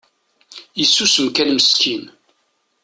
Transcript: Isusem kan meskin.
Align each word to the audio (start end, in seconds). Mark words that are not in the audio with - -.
Isusem 0.83 1.27
kan 1.35 1.49
meskin. 1.55 2.03